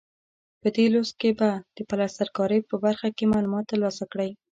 [0.61, 4.29] په دې لوست کې به د پلستر کارۍ په برخه کې معلومات ترلاسه کړئ.